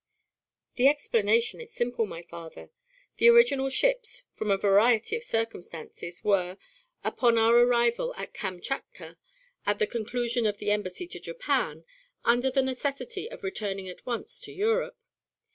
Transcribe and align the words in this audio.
"The 0.77 0.87
explanation 0.87 1.61
is 1.61 1.71
simple, 1.71 2.07
my 2.07 2.23
father. 2.23 2.71
The 3.17 3.29
original 3.29 3.69
ships, 3.69 4.23
from 4.33 4.49
a 4.49 4.57
variety 4.57 5.15
of 5.15 5.23
circumstances, 5.23 6.23
were, 6.23 6.57
upon 7.03 7.37
our 7.37 7.55
arrival 7.55 8.15
at 8.17 8.33
Kamchatka, 8.33 9.19
at 9.67 9.77
the 9.77 9.85
conclusion 9.85 10.47
of 10.47 10.57
the 10.57 10.71
embassy 10.71 11.05
to 11.05 11.19
Japan, 11.19 11.85
under 12.25 12.49
the 12.49 12.63
necessity 12.63 13.29
of 13.29 13.43
returning 13.43 13.87
at 13.89 14.03
once 14.07 14.39
to 14.39 14.51
Europe. 14.51 14.97